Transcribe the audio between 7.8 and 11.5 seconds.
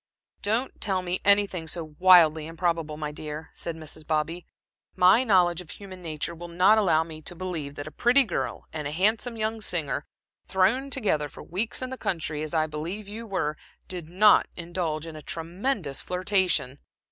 a pretty girl and a handsome young singer, thrown together for